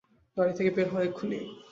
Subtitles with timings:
[0.37, 1.39] গাড়ি থেকে বের হও, এক্ষুণি!